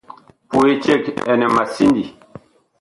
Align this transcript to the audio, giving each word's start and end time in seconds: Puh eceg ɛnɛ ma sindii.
Puh 0.49 0.67
eceg 0.73 1.03
ɛnɛ 1.31 1.47
ma 1.55 1.63
sindii. 1.75 2.09